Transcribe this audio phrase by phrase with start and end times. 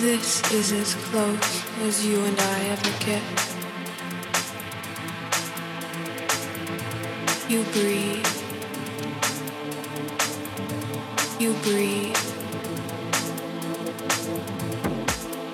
[0.00, 3.22] This is as close as you and I ever get.
[7.48, 8.24] You breathe.
[11.40, 12.14] You breathe.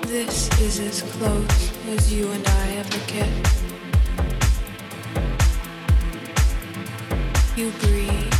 [0.08, 3.30] This is as close as you and I ever get.
[7.56, 8.33] You breathe.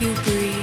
[0.00, 0.59] You breathe.